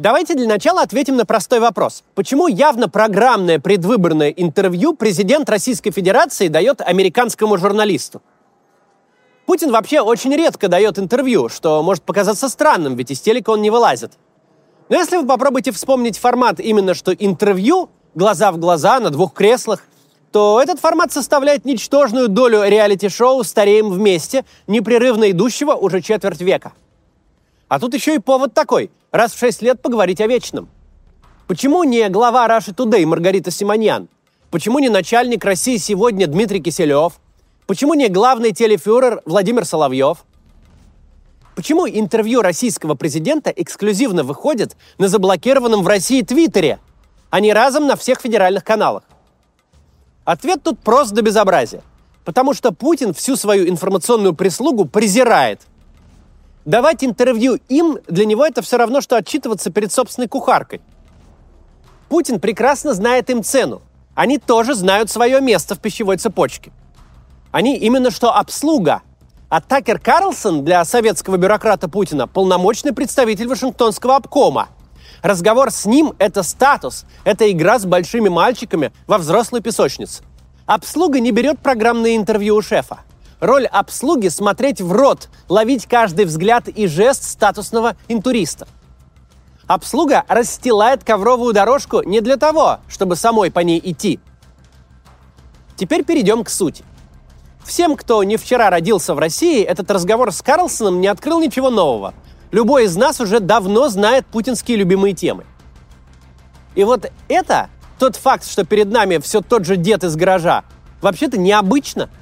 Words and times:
Давайте 0.00 0.34
для 0.34 0.48
начала 0.48 0.80
ответим 0.80 1.16
на 1.16 1.26
простой 1.26 1.60
вопрос. 1.60 2.04
Почему 2.14 2.48
явно 2.48 2.88
программное 2.88 3.58
предвыборное 3.58 4.30
интервью 4.30 4.94
президент 4.94 5.50
Российской 5.50 5.90
Федерации 5.90 6.48
дает 6.48 6.80
американскому 6.80 7.58
журналисту? 7.58 8.22
Путин 9.44 9.70
вообще 9.70 10.00
очень 10.00 10.34
редко 10.34 10.68
дает 10.68 10.98
интервью, 10.98 11.50
что 11.50 11.82
может 11.82 12.02
показаться 12.02 12.48
странным, 12.48 12.96
ведь 12.96 13.10
из 13.10 13.20
телека 13.20 13.50
он 13.50 13.60
не 13.60 13.68
вылазит. 13.68 14.12
Но 14.88 14.96
если 14.96 15.18
вы 15.18 15.26
попробуете 15.26 15.70
вспомнить 15.70 16.16
формат 16.16 16.60
именно 16.60 16.94
что 16.94 17.12
интервью, 17.12 17.90
глаза 18.14 18.52
в 18.52 18.56
глаза, 18.56 19.00
на 19.00 19.10
двух 19.10 19.34
креслах, 19.34 19.84
то 20.32 20.62
этот 20.62 20.80
формат 20.80 21.12
составляет 21.12 21.66
ничтожную 21.66 22.28
долю 22.28 22.62
реалити-шоу 22.66 23.44
«Стареем 23.44 23.90
вместе», 23.90 24.46
непрерывно 24.66 25.30
идущего 25.30 25.74
уже 25.74 26.00
четверть 26.00 26.40
века. 26.40 26.72
А 27.68 27.78
тут 27.78 27.92
еще 27.92 28.14
и 28.14 28.18
повод 28.18 28.54
такой– 28.54 28.90
раз 29.12 29.32
в 29.32 29.38
шесть 29.38 29.62
лет 29.62 29.80
поговорить 29.80 30.20
о 30.20 30.26
вечном. 30.26 30.68
Почему 31.46 31.82
не 31.84 32.08
глава 32.08 32.46
Russia 32.46 32.74
Today 32.74 33.04
Маргарита 33.06 33.50
Симоньян? 33.50 34.08
Почему 34.50 34.78
не 34.78 34.88
начальник 34.88 35.44
России 35.44 35.76
сегодня 35.76 36.26
Дмитрий 36.26 36.60
Киселев? 36.60 37.14
Почему 37.66 37.94
не 37.94 38.08
главный 38.08 38.52
телефюрер 38.52 39.22
Владимир 39.24 39.64
Соловьев? 39.64 40.24
Почему 41.54 41.88
интервью 41.88 42.40
российского 42.40 42.94
президента 42.94 43.50
эксклюзивно 43.50 44.24
выходит 44.24 44.76
на 44.98 45.08
заблокированном 45.08 45.82
в 45.82 45.88
России 45.88 46.22
Твиттере, 46.22 46.78
а 47.30 47.40
не 47.40 47.52
разом 47.52 47.86
на 47.86 47.96
всех 47.96 48.20
федеральных 48.20 48.64
каналах? 48.64 49.02
Ответ 50.24 50.62
тут 50.62 50.78
прост 50.78 51.12
до 51.12 51.22
безобразия. 51.22 51.82
Потому 52.24 52.54
что 52.54 52.72
Путин 52.72 53.12
всю 53.12 53.34
свою 53.34 53.68
информационную 53.68 54.34
прислугу 54.34 54.84
презирает 54.84 55.62
давать 56.64 57.04
интервью 57.04 57.58
им, 57.68 57.98
для 58.08 58.24
него 58.24 58.44
это 58.44 58.62
все 58.62 58.76
равно, 58.76 59.00
что 59.00 59.16
отчитываться 59.16 59.70
перед 59.70 59.92
собственной 59.92 60.28
кухаркой. 60.28 60.80
Путин 62.08 62.40
прекрасно 62.40 62.94
знает 62.94 63.30
им 63.30 63.42
цену. 63.42 63.82
Они 64.14 64.38
тоже 64.38 64.74
знают 64.74 65.10
свое 65.10 65.40
место 65.40 65.74
в 65.74 65.78
пищевой 65.78 66.16
цепочке. 66.16 66.72
Они 67.52 67.76
именно 67.76 68.10
что 68.10 68.34
обслуга. 68.34 69.02
А 69.48 69.60
Такер 69.60 69.98
Карлсон 69.98 70.64
для 70.64 70.84
советского 70.84 71.36
бюрократа 71.36 71.88
Путина 71.88 72.28
полномочный 72.28 72.92
представитель 72.92 73.48
Вашингтонского 73.48 74.16
обкома. 74.16 74.68
Разговор 75.22 75.70
с 75.70 75.86
ним– 75.86 76.14
это 76.18 76.42
статус, 76.42 77.04
это 77.24 77.50
игра 77.50 77.78
с 77.78 77.84
большими 77.84 78.28
мальчиками 78.28 78.92
во 79.06 79.18
взрослой 79.18 79.60
песочнице. 79.60 80.22
Обслуга 80.66 81.20
не 81.20 81.32
берет 81.32 81.58
программные 81.58 82.16
интервью 82.16 82.56
у 82.56 82.62
шефа. 82.62 83.00
Роль 83.40 83.66
обслуги– 83.66 84.28
смотреть 84.28 84.82
в 84.82 84.92
рот, 84.92 85.30
ловить 85.48 85.86
каждый 85.86 86.26
взгляд 86.26 86.68
и 86.68 86.86
жест 86.86 87.24
статусного 87.24 87.96
интуриста. 88.06 88.68
Обслуга 89.66 90.24
расстилает 90.28 91.04
ковровую 91.04 91.54
дорожку 91.54 92.02
не 92.02 92.20
для 92.20 92.36
того, 92.36 92.80
чтобы 92.86 93.16
самой 93.16 93.50
по 93.50 93.60
ней 93.60 93.80
идти. 93.82 94.20
Теперь 95.76 96.04
перейдем 96.04 96.44
к 96.44 96.50
сути. 96.50 96.84
Всем, 97.64 97.96
кто 97.96 98.22
не 98.24 98.36
вчера 98.36 98.68
родился 98.68 99.14
в 99.14 99.18
России, 99.18 99.62
этот 99.62 99.90
разговор 99.90 100.32
с 100.32 100.42
Карлсоном 100.42 101.00
не 101.00 101.06
открыл 101.06 101.40
ничего 101.40 101.70
нового. 101.70 102.12
Любой 102.50 102.84
из 102.84 102.96
нас 102.96 103.20
уже 103.20 103.40
давно 103.40 103.88
знает 103.88 104.26
путинские 104.26 104.76
любимые 104.76 105.14
темы. 105.14 105.46
И 106.74 106.84
вот 106.84 107.10
это, 107.28 107.70
тот 107.98 108.16
факт, 108.16 108.44
что 108.44 108.64
перед 108.66 108.90
нами 108.90 109.18
все 109.18 109.40
тот 109.40 109.64
же 109.64 109.76
дед 109.76 110.04
из 110.04 110.14
гаража, 110.16 110.64
вообще-то 111.00 111.38
необычно– 111.38 112.10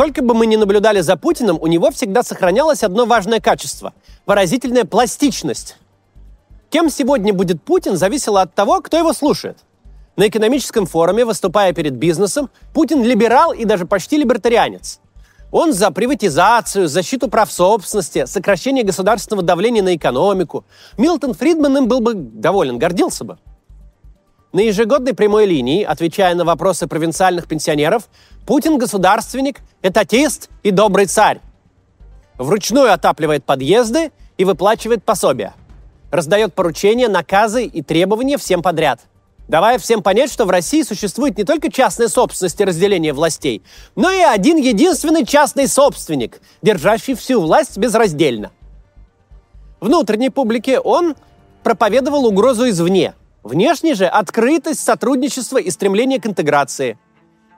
Сколько 0.00 0.22
бы 0.22 0.32
мы 0.32 0.46
ни 0.46 0.56
наблюдали 0.56 1.02
за 1.02 1.16
Путиным, 1.16 1.58
у 1.60 1.66
него 1.66 1.90
всегда 1.90 2.22
сохранялось 2.22 2.82
одно 2.82 3.04
важное 3.04 3.38
качество– 3.38 3.92
выразительная 4.26 4.86
пластичность. 4.86 5.76
Кем 6.70 6.88
сегодня 6.88 7.34
будет 7.34 7.62
Путин, 7.62 7.98
зависело 7.98 8.40
от 8.40 8.54
того, 8.54 8.80
кто 8.80 8.96
его 8.96 9.12
слушает. 9.12 9.58
На 10.16 10.26
экономическом 10.26 10.86
форуме, 10.86 11.26
выступая 11.26 11.74
перед 11.74 11.96
бизнесом, 11.96 12.48
Путин 12.72 13.02
либерал 13.04 13.52
и 13.52 13.66
даже 13.66 13.84
почти 13.84 14.16
либертарианец. 14.16 15.00
Он 15.52 15.74
за 15.74 15.90
приватизацию, 15.90 16.88
защиту 16.88 17.28
прав 17.28 17.52
собственности, 17.52 18.24
сокращение 18.24 18.84
государственного 18.84 19.42
давления 19.42 19.82
на 19.82 19.94
экономику. 19.94 20.64
Милтон 20.96 21.34
Фридман 21.34 21.76
им 21.76 21.88
был 21.88 22.00
бы 22.00 22.14
доволен, 22.14 22.78
гордился 22.78 23.24
бы. 23.24 23.36
На 24.52 24.60
ежегодной 24.60 25.14
прямой 25.14 25.46
линии, 25.46 25.84
отвечая 25.84 26.34
на 26.34 26.44
вопросы 26.44 26.88
провинциальных 26.88 27.46
пенсионеров, 27.46 28.08
Путин 28.46 28.78
государственник, 28.78 29.60
этатист 29.80 30.50
и 30.64 30.72
добрый 30.72 31.06
царь. 31.06 31.40
Вручную 32.36 32.92
отапливает 32.92 33.44
подъезды 33.44 34.10
и 34.38 34.44
выплачивает 34.44 35.04
пособия. 35.04 35.54
Раздает 36.10 36.52
поручения, 36.54 37.06
наказы 37.08 37.64
и 37.64 37.80
требования 37.80 38.38
всем 38.38 38.60
подряд. 38.60 39.02
Давая 39.46 39.78
всем 39.78 40.02
понять, 40.02 40.32
что 40.32 40.46
в 40.46 40.50
России 40.50 40.82
существует 40.82 41.38
не 41.38 41.44
только 41.44 41.70
частная 41.70 42.08
собственность 42.08 42.60
и 42.60 42.64
разделение 42.64 43.12
властей, 43.12 43.62
но 43.94 44.10
и 44.10 44.20
один 44.20 44.56
единственный 44.56 45.24
частный 45.24 45.68
собственник, 45.68 46.40
держащий 46.60 47.14
всю 47.14 47.40
власть 47.40 47.78
безраздельно. 47.78 48.50
Внутренней 49.80 50.30
публике 50.30 50.80
он 50.80 51.14
проповедовал 51.62 52.26
угрозу 52.26 52.68
извне. 52.68 53.14
Внешне 53.42 53.94
же 53.94 54.06
открытость, 54.06 54.84
сотрудничество 54.84 55.58
и 55.58 55.70
стремление 55.70 56.20
к 56.20 56.26
интеграции– 56.26 56.98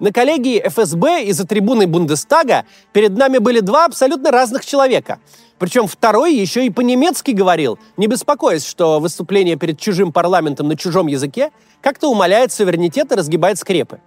на 0.02 0.10
коллегии 0.10 0.60
ФСБ 0.66 1.26
из-за 1.26 1.46
трибуны 1.46 1.86
Бундестага 1.86 2.64
перед 2.92 3.16
нами 3.16 3.38
были 3.38 3.60
два 3.60 3.84
абсолютно 3.84 4.32
разных 4.32 4.66
человека. 4.66 5.20
Причем 5.60 5.86
второй 5.86 6.34
еще 6.34 6.66
и 6.66 6.70
по-немецки 6.70 7.30
говорил, 7.30 7.78
не 7.96 8.08
беспокоясь, 8.08 8.66
что 8.66 8.98
выступление 8.98 9.54
перед 9.54 9.78
чужим 9.78 10.10
парламентом 10.10 10.66
на 10.66 10.76
чужом 10.76 11.06
языке 11.06 11.52
как-то 11.80 12.10
умаляет 12.10 12.50
суверенитет 12.50 13.12
и 13.12 13.14
разгибает 13.14 13.60
скрепы. 13.60 14.00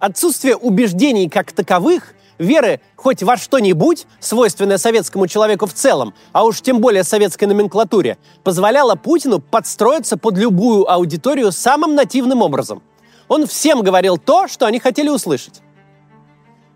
Отсутствие 0.00 0.56
убеждений 0.56 1.28
как 1.28 1.52
таковых, 1.52 2.14
веры 2.40 2.80
хоть 2.96 3.22
во 3.22 3.36
что-нибудь, 3.36 4.06
свойственное 4.18 4.78
советскому 4.78 5.28
человеку 5.28 5.66
в 5.66 5.72
целом, 5.72 6.14
а 6.32 6.44
уж 6.44 6.60
тем 6.60 6.80
более 6.80 7.04
советской 7.04 7.44
номенклатуре, 7.44 8.18
позволяло 8.42 8.96
Путину 8.96 9.38
подстроиться 9.38 10.16
под 10.16 10.36
любую 10.36 10.90
аудиторию 10.90 11.52
самым 11.52 11.94
нативным 11.94 12.42
образом– 12.42 12.82
он 13.30 13.46
всем 13.46 13.82
говорил 13.82 14.18
то, 14.18 14.48
что 14.48 14.66
они 14.66 14.80
хотели 14.80 15.08
услышать. 15.08 15.62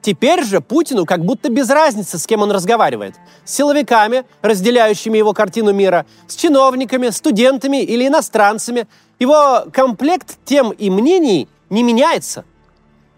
Теперь 0.03 0.45
же 0.45 0.61
Путину 0.61 1.05
как 1.05 1.25
будто 1.25 1.49
без 1.49 1.69
разницы, 1.69 2.17
с 2.17 2.29
кем 2.29 2.43
он 2.43 2.53
разговаривает. 2.53 3.17
С 3.45 3.57
силовиками, 3.57 4.25
разделяющими 4.41 5.19
его 5.19 5.33
картину 5.33 5.73
мира, 5.73 6.07
с 6.29 6.37
чиновниками, 6.37 7.09
студентами 7.09 7.83
или 7.83 8.07
иностранцами. 8.07 8.87
Его 9.19 9.65
комплект 9.73 10.37
тем 10.45 10.71
и 10.71 10.91
мнений 10.91 11.49
не 11.71 11.83
меняется. 11.83 12.45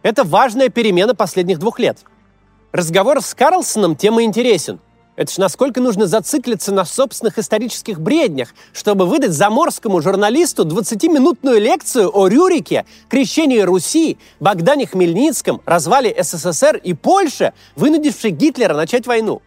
Это 0.03 0.25
важная 0.25 0.71
перемена 0.71 1.15
последних 1.15 1.59
двух 1.59 1.79
лет. 1.79 1.99
Разговор 2.77 3.23
с 3.23 3.35
Карлсоном 3.35 3.97
тем 3.97 4.21
и 4.21 4.25
интересен. 4.25 4.81
Это 5.17 5.33
ж 5.33 5.39
насколько 5.39 5.81
нужно 5.81 6.07
зациклиться 6.07 6.75
на 6.75 6.85
собственных 6.85 7.39
исторических 7.39 7.99
бреднях, 7.99 8.51
чтобы 8.75 9.07
выдать 9.07 9.33
заморскому 9.33 10.03
журналисту 10.03 10.67
20-минутную 10.67 11.59
лекцию 11.59 12.15
о 12.15 12.29
Рюрике, 12.29 12.85
крещении 13.09 13.61
Руси, 13.61 14.19
Богдане 14.41 14.87
Хмельницком, 14.87 15.63
развале 15.65 16.15
СССР 16.23 16.77
и 16.77 16.93
Польше, 16.93 17.55
вынудившей 17.77 18.31
Гитлера 18.31 18.75
начать 18.75 19.07
войну. 19.07 19.41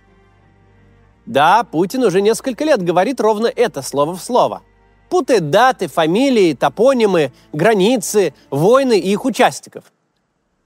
Да, 1.28 1.64
Путин 1.66 2.04
уже 2.06 2.22
несколько 2.22 2.66
лет 2.66 2.82
говорит 2.82 3.22
ровно 3.22 3.46
это 3.46 3.84
слово 3.84 4.16
в 4.16 4.24
слово. 4.24 4.64
Путает 5.08 5.52
даты, 5.52 5.88
фамилии, 5.88 6.56
топонимы, 6.56 7.32
границы, 7.54 8.34
войны 8.50 8.98
и 8.98 9.12
их 9.12 9.24
участников. 9.24 9.84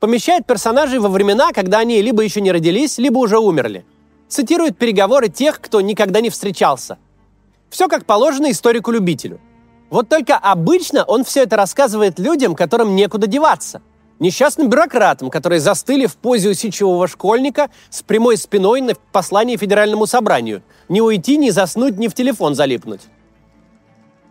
Помещает 0.03 0.45
персонажей 0.45 0.99
во 0.99 1.07
времена, 1.07 1.53
когда 1.53 1.79
они 1.79 2.01
либо 2.01 2.23
еще 2.23 2.41
не 2.41 2.51
родились, 2.51 2.97
либо 2.97 3.19
уже 3.19 3.39
умерли– 3.39 3.85
цитирует 4.27 4.77
переговоры 4.77 5.29
тех, 5.29 5.61
кто 5.61 5.79
никогда 5.79 6.19
не 6.19 6.29
встречался. 6.29 6.97
Все 7.69 7.87
как 7.87 8.05
положено 8.05 8.51
историку-любителю. 8.51 9.39
Вот 9.89 10.09
только 10.09 10.35
обычно 10.35 11.05
он 11.05 11.23
все 11.23 11.43
это 11.43 11.55
рассказывает 11.55 12.19
людям, 12.19 12.53
которым 12.53 12.97
некуда 12.97 13.27
деваться. 13.27 13.81
Несчастным 14.19 14.69
бюрократам, 14.69 15.29
которые 15.29 15.61
застыли 15.61 16.05
в 16.05 16.17
позе 16.17 16.49
усидчивого 16.49 17.07
школьника 17.07 17.69
с 17.89 18.01
прямой 18.01 18.35
спиной 18.35 18.81
на 18.81 18.95
послании 19.13 19.55
Федеральному 19.55 20.05
собранию. 20.05 20.63
Не 20.89 21.01
уйти, 21.01 21.37
не 21.37 21.51
заснуть, 21.51 21.97
ни 21.97 22.09
в 22.09 22.13
телефон 22.13 22.55
залипнуть. 22.55 23.01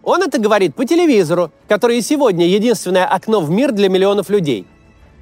Он 0.03 0.23
это 0.23 0.39
говорит 0.39 0.75
по 0.75 0.85
телевизору, 0.85 1.51
который 1.67 1.97
и 1.97 2.03
сегодня 2.03 2.47
единственное 2.47 3.07
окно 3.07 3.41
в 3.41 3.51
мир 3.51 3.73
для 3.73 3.89
миллионов 3.89 4.29
людей. 4.29 4.67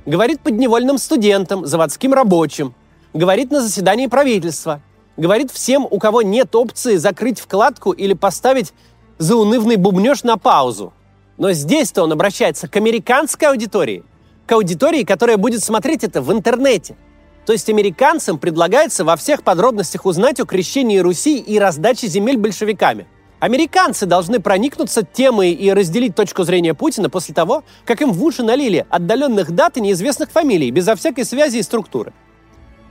Говорит 0.06 0.40
подневольным 0.40 0.98
студентам, 0.98 1.66
заводским 1.66 2.14
рабочим, 2.14 2.74
говорит 3.12 3.50
на 3.50 3.60
заседании 3.60 4.06
правительства, 4.06 4.80
говорит 5.16 5.50
всем, 5.50 5.86
у 5.88 5.98
кого 5.98 6.22
нет 6.22 6.54
опции 6.54 6.96
закрыть 6.96 7.38
вкладку 7.38 7.92
или 7.92 8.14
поставить 8.14 8.72
заунывный 9.18 9.76
бубнеж 9.76 10.22
на 10.22 10.38
паузу. 10.38 10.94
Но 11.36 11.52
здесь-то 11.52 12.02
он 12.02 12.12
обращается 12.12 12.68
к 12.68 12.76
американской 12.76 13.48
аудитории, 13.48 14.04
к 14.46 14.52
аудитории, 14.52 15.04
которая 15.04 15.36
будет 15.36 15.62
смотреть 15.62 16.04
это 16.04 16.22
в 16.22 16.32
интернете. 16.32 16.96
То 17.44 17.52
есть 17.52 17.68
американцам 17.68 18.38
предлагается 18.38 19.04
во 19.04 19.16
всех 19.16 19.42
подробностях 19.42 20.06
узнать 20.06 20.40
о 20.40 20.46
крещении 20.46 20.98
Руси 20.98 21.38
и 21.38 21.58
раздаче 21.58 22.06
земель 22.06 22.36
большевиками. 22.36 23.06
Американцы 23.40 24.04
должны 24.04 24.38
проникнуться 24.38 25.02
темой 25.02 25.52
и 25.52 25.72
разделить 25.72 26.14
точку 26.14 26.44
зрения 26.44 26.74
Путина 26.74 27.08
после 27.08 27.34
того, 27.34 27.64
как 27.86 28.02
им 28.02 28.12
в 28.12 28.22
уши 28.22 28.42
налили 28.42 28.86
отдаленных 28.90 29.52
дат 29.52 29.78
и 29.78 29.80
неизвестных 29.80 30.30
фамилий, 30.30 30.70
безо 30.70 30.94
всякой 30.94 31.24
связи 31.24 31.56
и 31.56 31.62
структуры. 31.62 32.12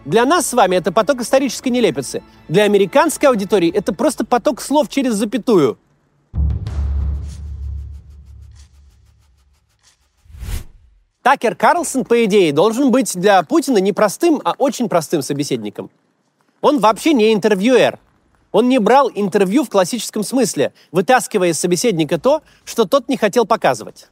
Для 0.05 0.25
нас 0.25 0.47
с 0.47 0.53
вами 0.53 0.75
это 0.75 0.91
поток 0.91 1.21
исторической 1.21 1.69
нелепицы. 1.69 2.23
Для 2.47 2.63
американской 2.63 3.29
аудитории 3.29 3.71
это 3.71 3.93
просто 3.93 4.25
поток 4.25 4.59
слов 4.59 4.89
через 4.89 5.13
запятую. 5.13 5.77
Такер 11.21 11.55
Карлсон, 11.55 12.05
по 12.05 12.25
идее, 12.25 12.51
должен 12.53 12.89
быть 12.89 13.15
для 13.15 13.43
Путина 13.43 13.77
не 13.77 13.93
простым, 13.93 14.41
а 14.43 14.55
очень 14.57 14.89
простым 14.89 15.21
собеседником. 15.21 15.91
Он 16.61 16.79
вообще 16.79 17.13
не 17.13 17.33
интервьюер. 17.33 17.99
Он 18.51 18.67
не 18.67 18.79
брал 18.79 19.11
интервью 19.13 19.63
в 19.63 19.69
классическом 19.69 20.23
смысле, 20.23 20.73
вытаскивая 20.91 21.49
из 21.49 21.59
собеседника 21.59 22.19
то, 22.19 22.41
что 22.65 22.85
тот 22.85 23.07
не 23.07 23.17
хотел 23.17 23.45
показывать. 23.45 24.07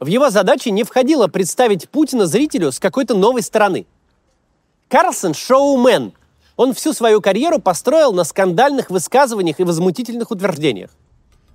В 0.00 0.06
его 0.06 0.30
задачи 0.30 0.68
не 0.68 0.84
входило 0.84 1.28
представить 1.28 1.88
Путина 1.88 2.26
зрителю 2.26 2.72
с 2.72 2.78
какой-то 2.78 3.14
новой 3.14 3.42
стороны. 3.42 3.86
Карлсон– 4.88 5.34
шоумен. 5.34 6.12
Он 6.56 6.74
всю 6.74 6.92
свою 6.92 7.20
карьеру 7.20 7.60
построил 7.60 8.12
на 8.12 8.24
скандальных 8.24 8.90
высказываниях 8.90 9.60
и 9.60 9.64
возмутительных 9.64 10.30
утверждениях. 10.30 10.90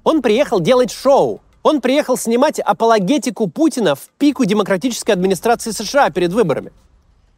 Он 0.04 0.22
приехал 0.22 0.60
делать 0.60 0.92
шоу– 0.92 1.42
он 1.64 1.80
приехал 1.80 2.18
снимать 2.18 2.60
апологетику 2.60 3.48
Путина 3.48 3.96
в 3.96 4.10
пику 4.20 4.44
демократической 4.44 5.12
администрации 5.12 5.72
США 5.72 6.10
перед 6.10 6.34
выборами. 6.34 6.74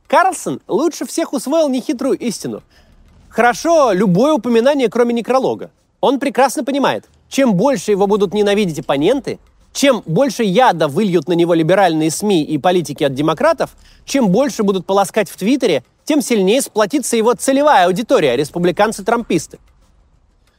Карлсон 0.08 0.62
лучше 0.68 1.06
всех 1.06 1.32
усвоил 1.32 1.70
нехитрую 1.70 2.18
истину. 2.18 2.64
Хорошо 3.36 3.92
любое 3.92 4.32
упоминание, 4.32 4.88
кроме 4.88 5.14
некролога. 5.14 5.70
Он 6.00 6.22
прекрасно 6.22 6.64
понимает, 6.64 7.04
чем 7.28 7.56
больше 7.56 7.92
его 7.92 8.08
будут 8.08 8.34
ненавидеть 8.34 8.80
оппоненты, 8.80 9.40
чем 9.74 10.02
больше 10.06 10.44
яда 10.44 10.88
выльют 10.88 11.28
на 11.28 11.34
него 11.34 11.54
либеральные 11.54 12.12
СМИ 12.12 12.44
и 12.44 12.58
политики 12.58 13.04
от 13.04 13.14
демократов, 13.14 13.72
чем 14.06 14.30
больше 14.30 14.64
будут 14.64 14.86
полоскать 14.86 15.30
в 15.30 15.36
Твиттере, 15.36 15.84
тем 16.06 16.22
сильнее 16.22 16.62
сплотится 16.62 17.18
его 17.18 17.34
целевая 17.34 17.88
аудитория, 17.88 18.38
республиканцы-трамписты. 18.38 19.60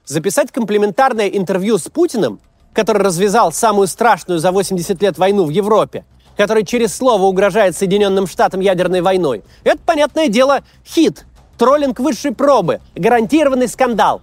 Записать 0.04 0.52
комплементарное 0.52 1.28
интервью 1.28 1.78
с 1.78 1.88
Путиным 1.88 2.40
который 2.74 3.00
развязал 3.00 3.52
самую 3.52 3.86
страшную 3.86 4.38
за 4.38 4.52
80 4.52 5.00
лет 5.00 5.16
войну 5.16 5.46
в 5.46 5.48
Европе, 5.48 6.04
который 6.36 6.62
через 6.62 6.94
слово 6.94 7.22
угрожает 7.22 7.74
Соединенным 7.74 8.26
Штатам 8.26 8.60
ядерной 8.60 9.00
войной, 9.00 9.44
это, 9.64 9.78
понятное 9.78 10.28
дело, 10.28 10.60
хит, 10.84 11.24
троллинг 11.56 11.98
высшей 12.00 12.32
пробы, 12.32 12.80
гарантированный 12.94 13.68
скандал. 13.68 14.20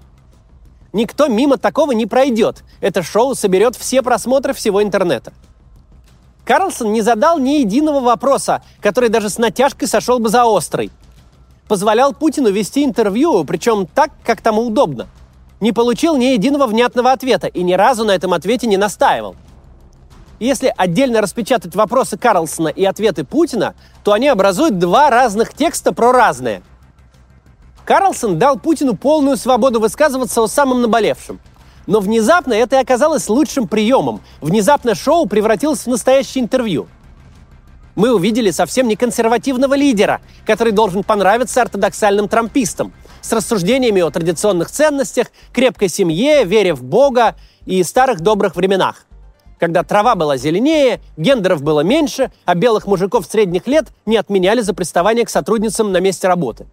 Никто 0.91 1.27
мимо 1.27 1.57
такого 1.57 1.91
не 1.91 2.05
пройдет. 2.05 2.63
Это 2.81 3.01
шоу 3.03 3.35
соберет 3.35 3.75
все 3.75 4.01
просмотры 4.01 4.53
всего 4.53 4.83
интернета. 4.83 5.33
Карлсон 6.45 6.91
не 6.91 7.01
задал 7.01 7.39
ни 7.39 7.61
единого 7.61 7.99
вопроса, 7.99 8.61
который 8.81 9.09
даже 9.09 9.29
с 9.29 9.37
натяжкой 9.37 9.87
сошел 9.87 10.19
бы 10.19 10.29
за 10.29 10.45
острый. 10.45 10.91
Позволял 11.67 12.13
Путину 12.13 12.51
вести 12.51 12.83
интервью, 12.83 13.43
причем 13.45 13.87
так, 13.87 14.11
как 14.23 14.41
тому 14.41 14.61
удобно– 14.63 15.07
не 15.63 15.71
получил 15.71 16.17
ни 16.17 16.25
единого 16.25 16.67
внятного 16.67 17.13
ответа 17.13 17.47
и 17.47 17.63
ни 17.63 17.71
разу 17.71 18.03
на 18.03 18.11
этом 18.11 18.33
ответе 18.33 18.67
не 18.67 18.75
настаивал. 18.75 19.37
Если 20.37 20.73
отдельно 20.75 21.21
распечатать 21.21 21.73
вопросы 21.73 22.17
Карлсона 22.17 22.67
и 22.67 22.83
ответы 22.83 23.23
Путина, 23.23 23.73
то 24.03 24.11
они 24.11 24.27
образуют 24.27 24.77
два 24.77 25.09
разных 25.09 25.53
текста 25.53 25.93
про 25.93 26.11
разное. 26.11 26.63
Карлсон 27.85 28.39
дал 28.39 28.57
Путину 28.57 28.95
полную 28.95 29.37
свободу 29.37 29.79
высказываться 29.79 30.41
о 30.41 30.47
самом 30.47 30.81
наболевшем. 30.81 31.39
Но 31.85 31.99
внезапно 31.99 32.53
это 32.53 32.77
и 32.77 32.79
оказалось 32.79 33.27
лучшим 33.27 33.67
приемом. 33.67 34.21
Внезапно 34.41 34.95
шоу 34.95 35.25
превратилось 35.25 35.85
в 35.85 35.87
настоящее 35.87 36.43
интервью. 36.43 36.87
Мы 37.95 38.13
увидели 38.13 38.51
совсем 38.51 38.87
не 38.87 38.95
консервативного 38.95 39.75
лидера, 39.75 40.21
который 40.45 40.71
должен 40.71 41.03
понравиться 41.03 41.61
ортодоксальным 41.61 42.27
трампистам– 42.27 42.93
с 43.23 43.31
рассуждениями 43.31 44.01
о 44.01 44.11
традиционных 44.11 44.69
ценностях, 44.69 45.27
крепкой 45.51 45.89
семье, 45.89 46.43
вере 46.43 46.75
в 46.75 46.83
Бога 46.83 47.35
и 47.65 47.81
старых 47.83 48.19
добрых 48.19 48.55
временах. 48.55 49.05
Когда 49.59 49.83
трава 49.83 50.15
была 50.15 50.35
зеленее, 50.35 50.99
гендеров 51.15 51.63
было 51.63 51.81
меньше, 51.81 52.31
а 52.43 52.53
белых 52.53 52.85
мужиков 52.85 53.25
средних 53.25 53.65
лет 53.65 53.87
не 54.05 54.17
отменяли 54.17 54.59
за 54.59 54.73
приставание 54.73 55.25
к 55.25 55.29
сотрудницам 55.29 55.93
на 55.93 56.01
месте 56.01 56.27
работы. 56.27 56.67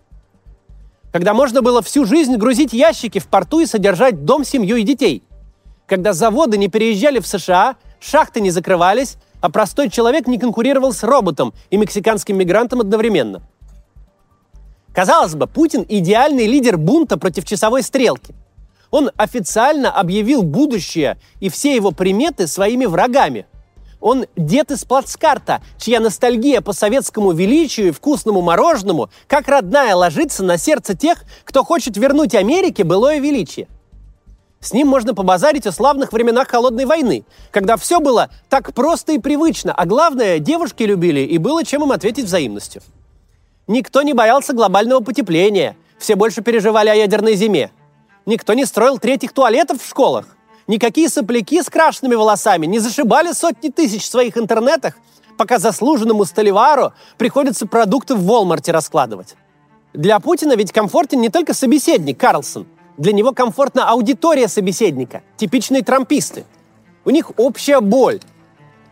Когда 1.13 1.35
можно 1.35 1.63
было 1.63 1.83
всю 1.83 2.05
жизнь 2.05 2.37
грузить 2.37 2.73
ящики 2.73 3.19
в 3.19 3.27
порту 3.27 3.61
и 3.61 3.67
содержать 3.67 4.25
дом, 4.25 4.45
семью 4.45 4.77
и 4.77 4.83
детей. 4.83 5.23
Когда 5.87 6.13
заводы 6.13 6.57
не 6.57 6.69
переезжали 6.69 7.19
в 7.19 7.27
США, 7.27 7.77
шахты 7.99 8.41
не 8.41 8.51
закрывались, 8.51 9.17
а 9.41 9.51
простой 9.51 9.91
человек 9.91 10.27
не 10.27 10.39
конкурировал 10.39 10.93
с 10.93 11.03
роботом 11.03 11.53
и 11.71 11.77
мексиканским 11.77 12.39
мигрантом 12.39 12.81
одновременно– 12.81 13.43
Казалось 14.93 15.35
бы, 15.35 15.47
Путин– 15.47 15.87
идеальный 15.89 16.47
лидер 16.47 16.77
бунта 16.77 17.17
против 17.17 17.45
часовой 17.45 17.83
стрелки. 17.83 18.35
Он 18.91 19.11
официально 19.17 19.91
объявил 19.91 20.43
будущее 20.43 21.17
и 21.39 21.49
все 21.49 21.77
его 21.77 21.93
приметы 21.93 22.49
своими 22.49 22.87
врагами. 22.87 23.47
Он 24.01 24.27
дед 24.37 24.71
из 24.71 24.85
плацкарта, 24.85 25.61
чья 25.79 26.01
ностальгия 26.01 26.61
по 26.61 26.73
советскому 26.73 27.33
величию 27.33 27.89
и 27.89 27.91
вкусному 27.91 28.41
мороженому, 28.41 29.11
как 29.27 29.49
родная, 29.49 29.95
ложится 29.95 30.43
на 30.43 30.57
сердце 30.57 30.97
тех, 30.97 31.25
кто 31.45 31.65
хочет 31.65 31.97
вернуть 31.97 32.35
Америке 32.35 32.85
былое 32.85 33.19
величие. 33.19 33.69
С 34.61 34.75
ним 34.75 34.89
можно 34.89 35.15
побазарить 35.15 35.67
о 35.67 35.73
славных 35.73 36.13
временах 36.13 36.49
Холодной 36.49 36.85
войны, 36.85 37.25
когда 37.51 37.77
все 37.77 37.99
было 37.99 38.29
так 38.51 38.75
просто 38.75 39.13
и 39.13 39.19
привычно, 39.19 39.73
а 39.73 39.87
главное, 39.87 40.39
девушки 40.39 40.83
любили 40.83 41.21
и 41.21 41.39
было 41.39 41.65
чем 41.65 41.83
им 41.83 41.93
ответить 41.93 42.27
взаимностью. 42.27 42.83
Никто 43.67 44.03
не 44.03 44.13
боялся 44.13 44.53
глобального 44.53 45.01
потепления. 45.01 45.77
Все 45.99 46.17
больше 46.17 46.43
переживали 46.43 46.89
о 46.89 46.95
ядерной 46.95 47.37
зиме. 47.37 47.71
Никто 48.27 48.53
не 48.53 48.67
строил 48.67 48.99
третьих 48.99 49.33
туалетов 49.33 49.83
в 49.83 49.89
школах. 49.89 50.27
Никакие 50.71 51.09
сопляки 51.09 51.61
с 51.61 51.69
крашенными 51.69 52.15
волосами 52.15 52.65
не 52.65 52.79
зашибали 52.79 53.33
сотни 53.33 53.71
тысяч 53.71 54.05
в 54.05 54.09
своих 54.09 54.39
интернетах, 54.39 54.95
пока 55.37 55.59
заслуженному 55.59 56.25
Столивару 56.25 56.93
приходится 57.19 57.67
продукты 57.67 58.15
в 58.15 58.23
Волмарте 58.23 58.71
раскладывать. 58.71 59.35
Для 59.95 60.21
Путина 60.21 60.53
ведь 60.55 60.71
комфортен 60.71 61.21
не 61.21 61.29
только 61.29 61.55
собеседник 61.55 62.21
Карлсон. 62.21 62.69
Для 62.99 63.13
него 63.13 63.33
комфортна 63.33 63.91
аудитория 63.91 64.47
собеседника, 64.47 65.23
типичные 65.37 65.83
трамписты. 65.83 66.45
У 67.05 67.11
них 67.11 67.33
общая 67.37 67.81
боль, 67.81 68.21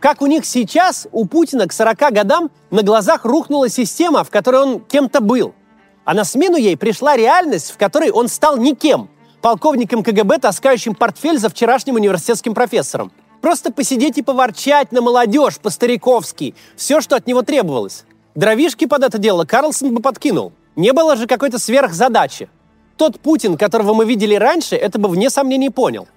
как 0.01 0.21
у 0.21 0.25
них 0.25 0.43
сейчас, 0.43 1.07
у 1.13 1.23
Путина 1.23 1.65
к 1.65 1.71
40 1.71 1.97
годам 2.11 2.51
на 2.71 2.83
глазах 2.83 3.23
рухнула 3.23 3.69
система, 3.69 4.25
в 4.25 4.29
которой 4.29 4.63
он 4.63 4.79
кем-то 4.81 5.21
был. 5.21 5.55
А 6.03 6.13
на 6.13 6.25
смену 6.25 6.57
ей 6.57 6.75
пришла 6.75 7.15
реальность, 7.15 7.71
в 7.71 7.77
которой 7.77 8.11
он 8.11 8.27
стал 8.27 8.57
никем. 8.57 9.09
Полковником 9.41 10.03
КГБ, 10.03 10.39
таскающим 10.39 10.95
портфель 10.95 11.37
за 11.37 11.49
вчерашним 11.49 11.95
университетским 11.95 12.53
профессором. 12.53 13.11
Просто 13.41 13.71
посидеть 13.71 14.17
и 14.17 14.21
поворчать 14.21 14.91
на 14.91 15.01
молодежь 15.01 15.59
по-стариковски. 15.59 16.55
Все, 16.75 16.99
что 16.99 17.15
от 17.15 17.25
него 17.25 17.41
требовалось. 17.41 18.05
Дровишки 18.35 18.85
под 18.85 19.03
это 19.03 19.17
дело 19.17 19.45
Карлсон 19.45 19.95
бы 19.95 20.01
подкинул. 20.01 20.51
Не 20.75 20.93
было 20.93 21.15
же 21.15 21.25
какой-то 21.25 21.57
сверхзадачи. 21.57 22.49
Тот 22.97 23.19
Путин, 23.19 23.57
которого 23.57 23.93
мы 23.93 24.05
видели 24.05 24.35
раньше, 24.35 24.75
это 24.75 24.99
бы 24.99 25.07
вне 25.07 25.29
сомнений 25.29 25.69
понял 25.69 26.07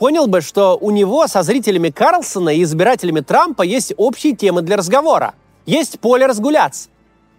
понял 0.00 0.26
бы, 0.26 0.40
что 0.40 0.78
у 0.80 0.90
него 0.90 1.28
со 1.28 1.42
зрителями 1.42 1.90
Карлсона 1.90 2.48
и 2.48 2.62
избирателями 2.62 3.20
Трампа 3.20 3.62
есть 3.62 3.92
общие 3.98 4.34
темы 4.34 4.62
для 4.62 4.78
разговора. 4.78 5.34
Есть 5.66 6.00
поле 6.00 6.24
разгуляться. 6.24 6.88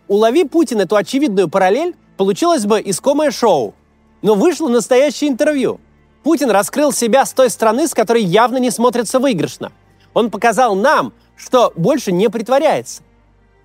Улови 0.08 0.44
Путин 0.44 0.80
эту 0.80 0.96
очевидную 0.96 1.50
параллель, 1.50 1.96
получилось 2.18 2.66
бы 2.68 2.80
искомое 2.86 3.32
шоу. 3.32 3.74
Но 4.22 4.36
вышло 4.36 4.70
настоящее 4.70 5.30
интервью. 5.30 5.80
Путин 6.24 6.52
раскрыл 6.52 6.92
себя 6.92 7.26
с 7.26 7.34
той 7.34 7.50
стороны, 7.50 7.88
с 7.88 7.94
которой 7.94 8.24
явно 8.24 8.58
не 8.58 8.72
смотрится 8.72 9.20
выигрышно. 9.20 9.72
Он 10.14 10.30
показал 10.30 10.76
нам, 10.76 11.14
что 11.36 11.74
больше 11.76 12.12
не 12.12 12.30
притворяется 12.30 13.02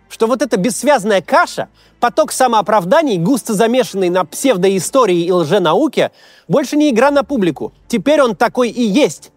что 0.08 0.26
вот 0.26 0.42
эта 0.42 0.56
бессвязная 0.56 1.20
каша, 1.20 1.68
поток 2.00 2.32
самооправданий, 2.32 3.18
густо 3.18 3.54
замешанный 3.54 4.08
на 4.08 4.24
псевдоистории 4.24 5.24
и 5.24 5.32
лженауке, 5.32 6.12
больше 6.48 6.76
не 6.76 6.90
игра 6.90 7.10
на 7.10 7.24
публику. 7.24 7.72
Теперь 7.88 8.22
он 8.22 8.36
такой 8.36 8.70
и 8.70 8.82
есть. 8.82 9.32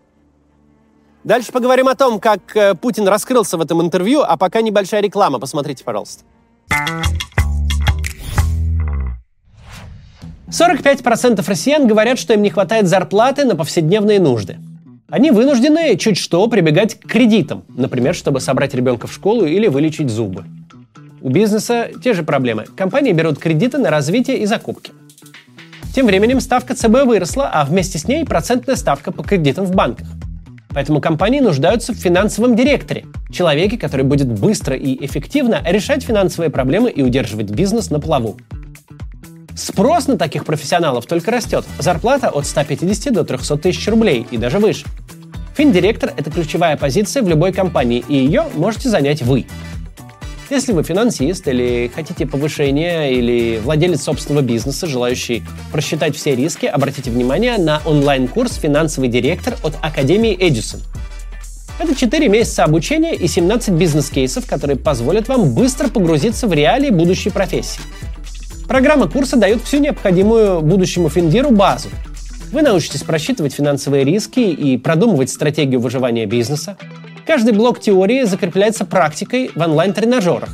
Дальше 1.24 1.52
поговорим 1.52 1.88
о 1.88 1.96
том, 1.96 2.20
как 2.20 2.56
э, 2.56 2.76
Путин 2.76 3.08
раскрылся 3.08 3.58
в 3.58 3.62
этом 3.62 3.82
интервью, 3.82 4.22
а 4.22 4.38
пока 4.38 4.62
небольшая 4.62 5.02
реклама. 5.02 5.40
Посмотрите, 5.40 5.84
пожалуйста. 5.84 6.24
45% 10.52 11.44
россиян 11.48 11.88
говорят, 11.88 12.18
что 12.18 12.34
им 12.34 12.42
не 12.42 12.50
хватает 12.50 12.88
зарплаты 12.88 13.46
на 13.46 13.56
повседневные 13.56 14.20
нужды. 14.20 14.58
Они 15.10 15.32
вынуждены 15.32 15.96
чуть 15.98 16.18
что 16.18 16.48
прибегать 16.48 17.00
к 17.00 17.08
кредитам, 17.08 17.64
например, 17.76 18.16
чтобы 18.16 18.40
собрать 18.40 18.74
ребенка 18.74 19.08
в 19.08 19.14
школу 19.14 19.46
или 19.46 19.68
вылечить 19.68 20.10
зубы. 20.10 20.46
У 21.22 21.30
бизнеса 21.30 21.90
те 22.04 22.14
же 22.14 22.24
проблемы. 22.24 22.66
Компании 22.76 23.12
берут 23.12 23.40
кредиты 23.40 23.78
на 23.78 23.90
развитие 23.90 24.40
и 24.40 24.46
закупки. 24.46 24.92
Тем 25.94 26.06
временем 26.06 26.40
ставка 26.40 26.76
ЦБ 26.76 27.06
выросла, 27.06 27.50
а 27.52 27.66
вместе 27.66 27.98
с 27.98 28.08
ней 28.08 28.26
процентная 28.26 28.76
ставка 28.76 29.12
по 29.12 29.24
кредитам 29.24 29.66
в 29.66 29.76
банках. 29.76 30.08
Поэтому 30.70 31.02
компании 31.02 31.40
нуждаются 31.40 31.94
в 31.94 31.98
финансовом 31.98 32.56
директоре, 32.56 33.06
человеке, 33.32 33.78
который 33.78 34.06
будет 34.06 34.28
быстро 34.28 34.76
и 34.76 35.04
эффективно 35.04 35.62
решать 35.66 36.04
финансовые 36.04 36.52
проблемы 36.52 36.90
и 36.92 37.02
удерживать 37.02 37.50
бизнес 37.50 37.90
на 37.90 38.00
плаву. 38.00 38.38
Спрос 39.60 40.08
на 40.08 40.18
таких 40.18 40.46
профессионалов 40.46 41.06
только 41.06 41.32
растет. 41.32 41.66
Зарплата 41.80 42.30
от 42.30 42.48
150 42.48 43.14
до 43.14 43.26
300 43.26 43.58
тысяч 43.58 43.86
рублей 43.90 44.26
и 44.32 44.38
даже 44.38 44.58
выше. 44.58 44.86
Финдиректор– 45.58 46.14
это 46.18 46.32
ключевая 46.32 46.78
позиция 46.78 47.22
в 47.22 47.28
любой 47.28 47.52
компании, 47.52 48.02
и 48.08 48.16
ее 48.16 48.46
можете 48.56 48.88
занять 48.88 49.22
вы. 49.22 49.46
Если 50.50 50.72
вы 50.72 50.84
финансист 50.84 51.46
или 51.50 51.92
хотите 51.94 52.26
повышения, 52.26 53.12
или 53.12 53.60
владелец 53.62 54.04
собственного 54.04 54.44
бизнеса, 54.44 54.88
желающий 54.88 55.44
просчитать 55.74 56.16
все 56.16 56.36
риски, 56.36 56.66
обратите 56.66 57.12
внимание 57.12 57.58
на 57.58 57.82
онлайн-курс 57.86 58.56
«Финансовый 58.56 59.10
директор» 59.10 59.58
от 59.62 59.74
Академии 59.82 60.38
Эдисон. 60.40 60.80
Это 61.80 61.96
4 61.96 62.30
месяца 62.30 62.64
обучения 62.64 63.14
и 63.14 63.28
17 63.28 63.74
бизнес-кейсов, 63.74 64.46
которые 64.46 64.78
позволят 64.78 65.28
вам 65.28 65.54
быстро 65.54 65.90
погрузиться 65.90 66.48
в 66.48 66.54
реалии 66.54 66.92
будущей 66.92 67.30
профессии. 67.30 67.82
Программа 68.70 69.10
курса 69.10 69.36
дает 69.36 69.62
всю 69.64 69.80
необходимую 69.80 70.62
будущему 70.62 71.10
финдиру 71.10 71.52
базу. 71.52 71.90
Вы 72.54 72.62
научитесь 72.62 73.04
просчитывать 73.04 73.54
финансовые 73.54 74.06
риски 74.06 74.40
и 74.40 74.78
продумывать 74.78 75.30
стратегию 75.30 75.82
выживания 75.82 76.26
бизнеса, 76.26 76.78
Каждый 77.30 77.54
блок 77.54 77.80
теории 77.80 78.24
закрепляется 78.24 78.86
практикой 78.86 79.52
в 79.54 79.62
онлайн-тренажерах. 79.62 80.50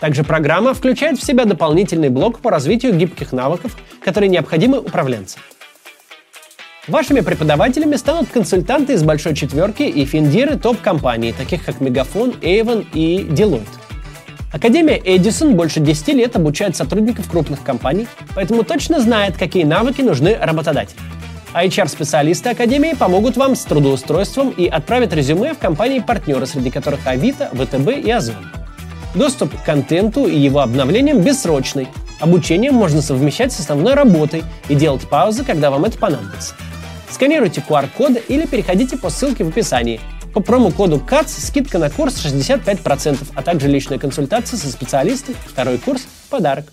Также 0.00 0.24
программа 0.24 0.74
включает 0.74 1.20
в 1.20 1.24
себя 1.24 1.44
дополнительный 1.44 2.08
блок 2.08 2.40
по 2.40 2.50
развитию 2.50 2.96
гибких 2.96 3.30
навыков, 3.30 3.76
которые 4.02 4.28
необходимы 4.28 4.80
управленцам. 4.80 5.40
Вашими 6.88 7.20
преподавателями 7.20 7.94
станут 7.94 8.28
консультанты 8.28 8.94
из 8.94 9.04
большой 9.04 9.36
четверки 9.36 9.84
и 9.84 10.04
финдиры 10.04 10.58
топ-компаний, 10.58 11.32
таких 11.32 11.64
как 11.64 11.80
Мегафон, 11.80 12.30
Avon 12.42 12.84
и 12.92 13.20
Deloitte. 13.20 13.79
Академия 14.52 15.00
Эдисон 15.04 15.54
больше 15.54 15.78
10 15.78 16.08
лет 16.08 16.34
обучает 16.34 16.74
сотрудников 16.74 17.30
крупных 17.30 17.62
компаний, 17.62 18.08
поэтому 18.34 18.64
точно 18.64 19.00
знает, 19.00 19.36
какие 19.36 19.62
навыки 19.62 20.02
нужны 20.02 20.36
работодателю. 20.40 20.98
HR-специалисты 21.54 22.50
Академии 22.50 22.94
помогут 22.94 23.36
вам 23.36 23.54
с 23.54 23.64
трудоустройством 23.64 24.50
и 24.50 24.66
отправят 24.66 25.12
резюме 25.12 25.54
в 25.54 25.58
компании-партнеры, 25.58 26.46
среди 26.46 26.70
которых 26.70 27.06
Авито, 27.06 27.50
ВТБ 27.52 28.04
и 28.04 28.10
Озон. 28.10 28.36
Доступ 29.14 29.56
к 29.56 29.64
контенту 29.64 30.26
и 30.26 30.38
его 30.38 30.60
обновлениям 30.60 31.20
бессрочный. 31.20 31.88
Обучение 32.20 32.70
можно 32.70 33.02
совмещать 33.02 33.52
с 33.52 33.60
основной 33.60 33.94
работой 33.94 34.42
и 34.68 34.74
делать 34.74 35.08
паузы, 35.08 35.44
когда 35.44 35.70
вам 35.70 35.84
это 35.84 35.96
понадобится. 35.98 36.54
Сканируйте 37.08 37.62
QR-коды 37.66 38.22
или 38.28 38.46
переходите 38.46 38.96
по 38.96 39.10
ссылке 39.10 39.42
в 39.44 39.48
описании. 39.48 40.00
По 40.32 40.40
промокоду 40.40 41.00
КАЦ 41.00 41.44
скидка 41.44 41.78
на 41.78 41.90
курс 41.90 42.24
65%, 42.24 43.32
а 43.34 43.42
также 43.42 43.66
личная 43.66 43.98
консультация 43.98 44.56
со 44.58 44.70
специалистом, 44.70 45.34
второй 45.44 45.78
курс 45.78 46.02
подарок. 46.28 46.66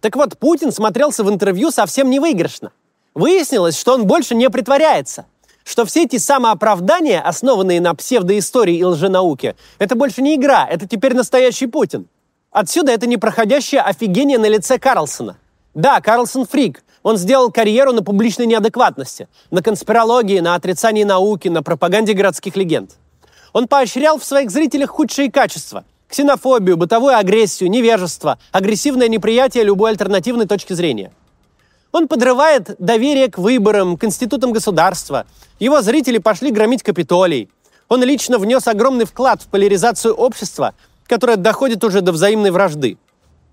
Так 0.00 0.16
вот, 0.16 0.36
Путин 0.38 0.72
смотрелся 0.72 1.22
в 1.22 1.30
интервью 1.30 1.70
совсем 1.70 2.10
невыигрышно. 2.10 2.72
Выяснилось, 3.14 3.78
что 3.78 3.94
он 3.94 4.06
больше 4.06 4.34
не 4.34 4.50
притворяется, 4.50 5.26
что 5.62 5.84
все 5.84 6.04
эти 6.04 6.16
самооправдания, 6.16 7.20
основанные 7.20 7.80
на 7.80 7.94
псевдоистории 7.94 8.78
и 8.78 8.84
лженауке, 8.84 9.54
это 9.78 9.94
больше 9.94 10.22
не 10.22 10.34
игра, 10.34 10.66
это 10.66 10.88
теперь 10.88 11.14
настоящий 11.14 11.66
Путин. 11.66 12.08
Отсюда 12.50 12.90
это 12.90 13.06
непроходящее 13.06 13.82
офигение 13.82 14.38
на 14.38 14.46
лице 14.46 14.78
Карлсона. 14.78 15.36
Да, 15.74 16.00
Карлсон 16.00 16.46
фрик. 16.46 16.82
Он 17.02 17.16
сделал 17.16 17.50
карьеру 17.50 17.92
на 17.92 18.02
публичной 18.02 18.46
неадекватности, 18.46 19.28
на 19.50 19.62
конспирологии, 19.62 20.40
на 20.40 20.54
отрицании 20.54 21.04
науки, 21.04 21.48
на 21.48 21.62
пропаганде 21.62 22.12
городских 22.12 22.56
легенд. 22.56 22.92
Он 23.52 23.66
поощрял 23.66 24.18
в 24.18 24.24
своих 24.24 24.50
зрителях 24.50 24.90
худшие 24.90 25.30
качества– 25.30 25.84
ксенофобию, 26.08 26.76
бытовую 26.76 27.16
агрессию, 27.16 27.70
невежество, 27.70 28.38
агрессивное 28.52 29.08
неприятие 29.08 29.64
любой 29.64 29.90
альтернативной 29.90 30.46
точки 30.46 30.72
зрения. 30.72 31.12
Он 31.92 32.06
подрывает 32.06 32.76
доверие 32.78 33.28
к 33.28 33.38
выборам, 33.38 33.96
к 33.96 34.04
институтам 34.04 34.52
государства. 34.52 35.26
Его 35.58 35.82
зрители 35.82 36.18
пошли 36.18 36.50
громить 36.50 36.82
Капитолий. 36.82 37.48
Он 37.88 38.02
лично 38.04 38.38
внес 38.38 38.68
огромный 38.68 39.04
вклад 39.04 39.42
в 39.42 39.46
поляризацию 39.46 40.14
общества, 40.14 40.74
которое 41.06 41.36
доходит 41.36 41.82
уже 41.82 42.02
до 42.02 42.12
взаимной 42.12 42.52
вражды. 42.52 42.98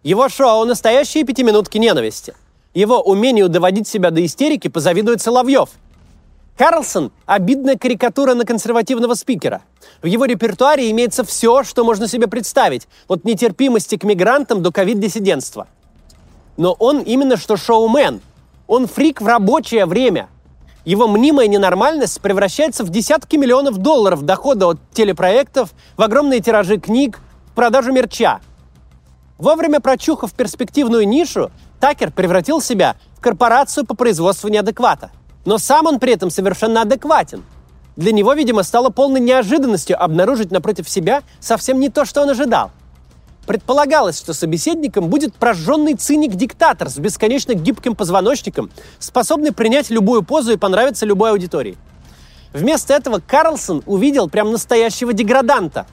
Его 0.04 0.30
шоу– 0.30 0.66
настоящие 0.66 1.24
пятиминутки 1.24 1.80
ненависти. 1.80 2.36
Его 2.78 3.02
умению 3.02 3.50
доводить 3.50 3.88
себя 3.88 4.12
до 4.12 4.24
истерики 4.24 4.68
позавидует 4.68 5.20
Соловьев– 5.20 5.70
Карлсон– 6.60 7.12
обидная 7.26 7.76
карикатура 7.76 8.36
на 8.36 8.46
консервативного 8.46 9.16
спикера. 9.16 9.64
В 10.04 10.06
его 10.06 10.26
репертуаре 10.26 10.92
имеется 10.92 11.24
все, 11.24 11.64
что 11.64 11.84
можно 11.84 12.08
себе 12.08 12.28
представить, 12.28 12.88
от 13.08 13.26
нетерпимости 13.26 13.98
к 13.98 14.04
мигрантам 14.04 14.62
до 14.62 14.72
ковид-диссидентства. 14.72 15.68
Но 16.56 16.74
он 16.74 17.00
именно 17.00 17.36
что 17.36 17.58
шоумен. 17.58 18.22
Он 18.68 18.86
фрик 18.86 19.22
в 19.22 19.26
рабочее 19.26 19.88
время. 19.88 20.30
Его 20.86 21.08
мнимая 21.08 21.48
ненормальность 21.48 22.22
превращается 22.22 22.84
в 22.84 22.90
десятки 22.90 23.38
миллионов 23.38 23.80
долларов 23.80 24.22
дохода 24.22 24.68
от 24.68 24.78
телепроектов, 24.94 25.72
в 25.96 26.02
огромные 26.04 26.42
тиражи 26.42 26.78
книг, 26.78 27.22
в 27.48 27.56
продажу 27.56 27.92
мерча. 27.92 28.40
Вовремя 29.40 29.80
прочухав 29.80 30.34
перспективную 30.34 31.08
нишу, 31.08 31.52
Такер 31.80 32.12
превратил 32.12 32.62
себя 32.62 32.96
в 33.18 33.22
корпорацию 33.22 33.86
по 33.86 33.96
производству 33.96 34.50
неадеквата– 34.50 35.12
но 35.48 35.58
сам 35.58 35.88
он 35.88 35.98
при 36.00 36.12
этом 36.12 36.30
совершенно 36.30 36.82
адекватен. 36.82 37.42
Для 37.96 38.12
него, 38.12 38.34
видимо, 38.34 38.64
стало 38.64 38.90
полной 38.90 39.22
неожиданностью 39.22 40.00
обнаружить 40.00 40.52
напротив 40.52 40.90
себя 40.90 41.24
совсем 41.40 41.80
не 41.80 41.88
то, 41.88 42.04
что 42.04 42.22
он 42.22 42.30
ожидал. 42.30 42.72
Предполагалось, 43.46 44.18
что 44.18 44.34
собеседником 44.34 45.08
будет 45.08 45.34
прожженный 45.36 45.94
циник-диктатор 45.94 46.90
с 46.90 46.98
бесконечно 46.98 47.54
гибким 47.54 47.96
позвоночником, 47.96 48.70
способный 49.00 49.54
принять 49.54 49.90
любую 49.90 50.22
позу 50.22 50.52
и 50.52 50.58
понравиться 50.58 51.06
любой 51.06 51.32
аудитории. 51.32 51.78
Вместо 52.52 52.94
этого 52.94 53.22
Карлсон 53.26 53.84
увидел 53.86 54.28
прям 54.28 54.52
настоящего 54.52 55.14
деграданта, 55.14 55.88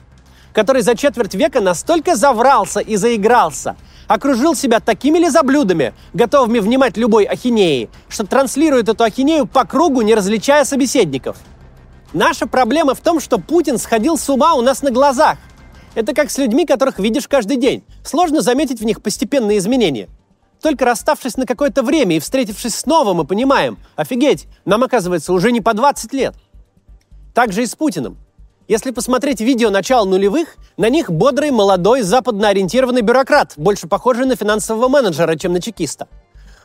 который 0.51 0.81
за 0.81 0.97
четверть 0.97 1.33
века 1.33 1.61
настолько 1.61 2.17
заврался 2.17 2.81
и 2.81 2.97
заигрался– 2.97 3.77
окружил 4.07 4.55
себя 4.55 4.79
такими 4.79 5.17
лизоблюдами, 5.17 5.93
готовыми 6.13 6.59
внимать 6.59 6.97
любой 6.97 7.25
ахинеи, 7.25 7.89
что 8.09 8.25
транслирует 8.25 8.89
эту 8.89 9.03
ахинею 9.03 9.45
по 9.45 9.65
кругу, 9.65 10.01
не 10.01 10.15
различая 10.15 10.65
собеседников. 10.65 11.37
Наша 12.13 12.47
проблема 12.47 12.95
в 12.95 13.01
том, 13.01 13.19
что 13.19 13.37
Путин 13.39 13.77
сходил 13.77 14.17
с 14.17 14.29
ума 14.29 14.53
у 14.53 14.61
нас 14.61 14.81
на 14.81 14.91
глазах. 14.91 15.37
Это 15.95 16.13
как 16.13 16.29
с 16.29 16.37
людьми, 16.37 16.65
которых 16.65 16.99
видишь 16.99 17.27
каждый 17.27 17.57
день. 17.57 17.83
Сложно 18.03 18.41
заметить 18.41 18.79
в 18.79 18.85
них 18.85 19.01
постепенные 19.01 19.57
изменения. 19.57 20.09
Только 20.61 20.85
расставшись 20.85 21.37
на 21.37 21.45
какое-то 21.45 21.83
время 21.83 22.17
и 22.17 22.19
встретившись 22.19 22.75
снова, 22.75 23.13
мы 23.13 23.25
понимаем, 23.25 23.77
офигеть, 23.95 24.47
нам 24.65 24.83
оказывается 24.83 25.33
уже 25.33 25.51
не 25.51 25.61
по 25.61 25.73
20 25.73 26.13
лет. 26.13 26.35
Так 27.33 27.51
же 27.51 27.63
и 27.63 27.65
с 27.65 27.75
Путиным. 27.75 28.17
Если 28.67 28.91
посмотреть 28.91 29.41
видео 29.41 29.69
начала 29.69 30.05
нулевых, 30.05 30.55
на 30.77 30.89
них 30.89 31.11
бодрый, 31.11 31.51
молодой, 31.51 32.01
западно-ориентированный 32.01 33.01
бюрократ, 33.01 33.53
больше 33.57 33.87
похожий 33.87 34.25
на 34.25 34.35
финансового 34.35 34.87
менеджера, 34.87 35.35
чем 35.35 35.53
на 35.53 35.61
чекиста. 35.61 36.07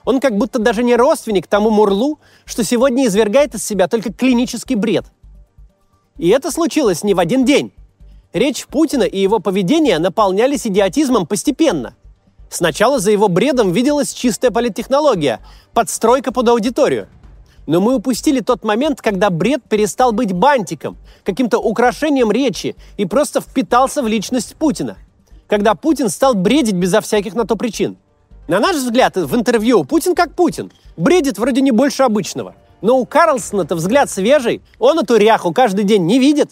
Он 0.05 0.21
как 0.21 0.37
будто 0.37 0.59
даже 0.59 0.83
не 0.83 0.97
родственник 0.97 1.47
тому 1.47 1.71
Мурлу, 1.71 2.19
что 2.45 2.65
сегодня 2.65 3.07
извергает 3.07 3.55
из 3.55 3.65
себя 3.65 3.87
только 3.87 4.13
клинический 4.13 4.75
бред. 4.75 5.05
И 6.17 6.29
это 6.29 6.51
случилось 6.51 7.03
не 7.03 7.15
в 7.15 7.21
один 7.21 7.45
день. 7.45 7.73
Речь 8.33 8.67
Путина 8.67 9.03
и 9.03 9.21
его 9.21 9.39
поведение 9.39 9.99
наполнялись 9.99 10.67
идиотизмом 10.67 11.27
постепенно. 11.27 11.95
Сначала 12.49 12.99
за 12.99 13.11
его 13.11 13.29
бредом 13.29 13.73
виделась 13.73 14.13
чистая 14.13 14.51
политтехнология, 14.51 15.41
подстройка 15.73 16.33
под 16.33 16.49
аудиторию– 16.49 17.09
но 17.67 17.81
мы 17.81 17.95
упустили 17.95 18.41
тот 18.41 18.65
момент, 18.65 19.01
когда 19.01 19.31
бред 19.31 19.63
перестал 19.69 20.13
быть 20.13 20.33
бантиком, 20.33 20.97
каким-то 21.25 21.59
украшением 21.59 22.31
речи 22.33 22.77
и 22.97 23.07
просто 23.07 23.41
впитался 23.41 24.03
в 24.03 24.09
личность 24.09 24.57
Путина. 24.57 24.97
Когда 25.47 25.75
Путин 25.75 26.09
стал 26.09 26.35
бредить 26.35 26.75
безо 26.75 27.01
всяких 27.01 27.35
на 27.35 27.45
то 27.45 27.57
причин. 27.57 27.97
На 28.49 28.61
наш 28.61 28.77
взгляд, 28.77 29.17
в 29.17 29.37
интервью 29.37 29.85
Путин 29.85 30.15
как 30.15 30.35
Путин. 30.35 30.73
Бредит 30.97 31.39
вроде 31.39 31.61
не 31.61 31.71
больше 31.71 32.03
обычного. 32.03 32.55
Но 32.83 32.99
у 32.99 33.07
Карлсона-то 33.07 33.75
взгляд 33.77 34.11
свежий, 34.11 34.63
он 34.79 34.99
эту 34.99 35.17
ряху 35.17 35.53
каждый 35.53 35.85
день 35.85 36.07
не 36.07 36.19
видит. 36.19 36.51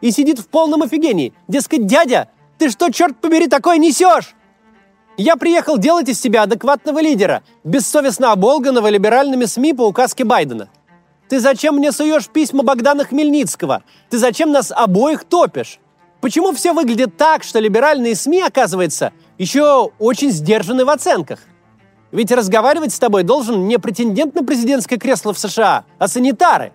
И 0.00 0.10
сидит 0.10 0.38
в 0.38 0.48
полном 0.48 0.82
офигении. 0.82 1.32
Дескать, 1.48 1.86
дядя, 1.86 2.28
ты 2.58 2.70
что, 2.70 2.90
черт 2.90 3.16
побери, 3.20 3.46
такое 3.46 3.78
несешь? 3.78 4.34
Я 5.20 5.34
приехал 5.34 5.78
делать 5.78 6.08
из 6.08 6.20
себя 6.20 6.44
адекватного 6.44 7.00
лидера, 7.00 7.42
бессовестно 7.64 8.30
оболганного 8.30 8.86
либеральными 8.86 9.46
СМИ 9.46 9.72
по 9.72 9.82
указке 9.82 10.22
Байдена. 10.22 10.68
Ты 11.28 11.40
зачем 11.40 11.74
мне 11.74 11.90
суешь 11.90 12.28
письма 12.28 12.62
Богдана 12.62 13.04
Хмельницкого? 13.04 13.82
Ты 14.10 14.18
зачем 14.18 14.52
нас 14.52 14.70
обоих 14.70 15.24
топишь? 15.24 15.80
Почему 16.20 16.52
все 16.52 16.72
выглядит 16.72 17.16
так, 17.16 17.42
что 17.42 17.58
либеральные 17.58 18.14
СМИ, 18.14 18.42
оказывается, 18.42 19.12
еще 19.38 19.90
очень 19.98 20.30
сдержаны 20.30 20.84
в 20.84 20.88
оценках? 20.88 21.40
Ведь 22.12 22.30
разговаривать 22.30 22.94
с 22.94 23.00
тобой 23.00 23.24
должен 23.24 23.66
не 23.66 23.78
претендент 23.78 24.36
на 24.36 24.44
президентское 24.44 25.00
кресло 25.00 25.34
в 25.34 25.38
США, 25.40 25.84
а 25.98 26.06
санитары. 26.06 26.72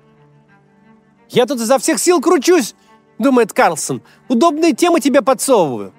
Я 1.30 1.46
тут 1.46 1.62
изо 1.62 1.80
всех 1.80 1.98
сил 1.98 2.20
кручусь, 2.20 2.76
думает 3.20 3.54
Карлсон. 3.54 4.02
Удобные 4.28 4.74
темы 4.74 5.00
тебе 5.00 5.22
подсовываю. 5.22 5.94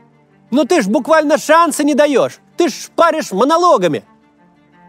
Но 0.51 0.65
ты 0.65 0.83
ж 0.83 0.87
буквально 0.87 1.39
шанса 1.39 1.85
не 1.85 1.95
даешь. 1.95 2.41
Ты 2.57 2.69
ж 2.69 2.91
паришь 2.95 3.33
монологами. 3.33 4.05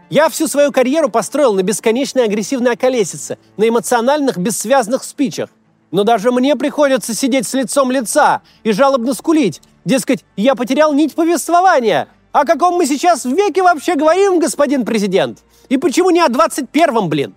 Я 0.08 0.28
всю 0.28 0.46
свою 0.46 0.70
карьеру 0.70 1.08
построил 1.08 1.52
на 1.54 1.62
бесконечной 1.62 2.24
агрессивной 2.24 2.72
околесице, 2.72 3.38
на 3.56 3.68
эмоциональных, 3.68 4.38
бессвязных 4.38 5.02
спичах. 5.02 5.50
Но 5.90 6.04
даже 6.04 6.30
мне 6.30 6.54
приходится 6.56 7.14
сидеть 7.14 7.46
с 7.46 7.54
лицом 7.54 7.90
лица 7.90 8.42
и 8.62 8.72
жалобно 8.72 9.14
скулить. 9.14 9.60
Дескать, 9.84 10.24
я 10.36 10.54
потерял 10.54 10.92
нить 10.92 11.14
повествования. 11.14 12.08
О 12.32 12.44
каком 12.44 12.74
мы 12.74 12.86
сейчас 12.86 13.24
в 13.24 13.32
веке 13.32 13.62
вообще 13.62 13.94
говорим, 13.94 14.38
господин 14.38 14.84
президент? 14.84 15.38
И 15.68 15.76
почему 15.76 16.10
не 16.10 16.20
о 16.20 16.28
21-м, 16.28 17.08
блин? 17.08 17.34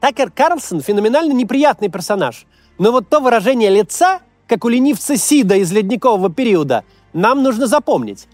Такер 0.00 0.30
Карлсон 0.30 0.80
феноменально 0.80 1.32
неприятный 1.32 1.88
персонаж. 1.88 2.46
Но 2.78 2.92
вот 2.92 3.08
то 3.08 3.20
выражение 3.20 3.70
лица, 3.70 4.20
как 4.46 4.64
у 4.64 4.68
ленивца 4.68 5.16
Сида 5.16 5.56
из 5.56 5.72
ледникового 5.72 6.30
периода, 6.30 6.84
нам 7.12 7.42
нужно 7.42 7.66
запомнить. 7.66 8.26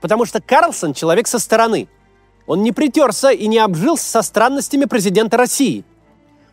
Потому 0.00 0.24
что 0.24 0.40
Карлсон 0.40 0.94
человек 0.94 1.26
со 1.26 1.38
стороны. 1.38 1.88
Он 2.46 2.62
не 2.62 2.72
притерся 2.72 3.30
и 3.30 3.46
не 3.46 3.58
обжился 3.58 4.04
со 4.04 4.22
странностями 4.22 4.84
президента 4.84 5.36
России. 5.36 5.84